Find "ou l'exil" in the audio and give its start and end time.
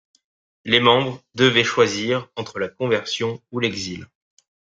3.51-4.07